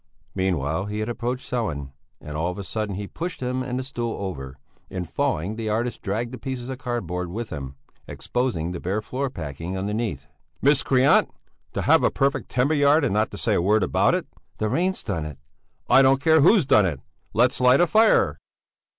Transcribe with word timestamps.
Meanwhile 0.33 0.85
he 0.87 0.97
had 0.99 1.09
approached 1.09 1.45
Sellén, 1.47 1.91
and 2.19 2.35
all 2.35 2.49
of 2.49 2.57
a 2.57 2.63
sudden 2.63 2.95
he 2.95 3.05
pushed 3.05 3.39
him 3.39 3.61
and 3.61 3.77
the 3.77 3.83
stool 3.83 4.17
over; 4.19 4.57
in 4.89 5.05
falling 5.05 5.57
the 5.57 5.69
artist 5.69 6.01
dragged 6.01 6.31
the 6.31 6.39
pieces 6.39 6.69
of 6.69 6.79
cardboard 6.79 7.29
with 7.29 7.51
him, 7.51 7.75
exposing 8.07 8.71
the 8.71 8.79
bare 8.79 9.03
floor 9.03 9.29
packing 9.29 9.77
underneath. 9.77 10.25
"Miscreant! 10.59 11.29
To 11.73 11.83
have 11.83 12.03
a 12.03 12.09
perfect 12.09 12.49
timber 12.49 12.73
yard 12.73 13.03
and 13.05 13.13
not 13.13 13.29
to 13.29 13.37
say 13.37 13.53
a 13.53 13.61
word 13.61 13.83
about 13.83 14.15
it!" 14.15 14.25
"The 14.57 14.69
rain's 14.69 15.03
done 15.03 15.23
it!" 15.23 15.37
"I 15.87 16.01
don't 16.01 16.19
care 16.19 16.41
who's 16.41 16.65
done 16.65 16.87
it! 16.87 16.99
Let's 17.35 17.61
light 17.61 17.79
a 17.79 17.85
fire!" 17.85 18.39